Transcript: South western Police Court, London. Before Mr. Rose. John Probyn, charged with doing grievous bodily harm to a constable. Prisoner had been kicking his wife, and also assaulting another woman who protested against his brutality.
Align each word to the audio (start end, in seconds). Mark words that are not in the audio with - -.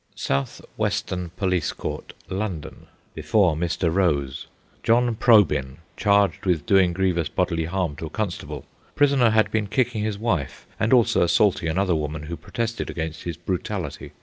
South 0.15 0.61
western 0.77 1.29
Police 1.37 1.71
Court, 1.73 2.13
London. 2.27 2.87
Before 3.13 3.55
Mr. 3.55 3.93
Rose. 3.93 4.47
John 4.81 5.13
Probyn, 5.13 5.77
charged 5.95 6.47
with 6.47 6.65
doing 6.65 6.91
grievous 6.91 7.29
bodily 7.29 7.65
harm 7.65 7.95
to 7.97 8.07
a 8.07 8.09
constable. 8.09 8.65
Prisoner 8.95 9.29
had 9.29 9.51
been 9.51 9.67
kicking 9.67 10.03
his 10.03 10.17
wife, 10.17 10.65
and 10.79 10.91
also 10.91 11.21
assaulting 11.21 11.69
another 11.69 11.95
woman 11.95 12.23
who 12.23 12.35
protested 12.35 12.89
against 12.89 13.25
his 13.25 13.37
brutality. 13.37 14.13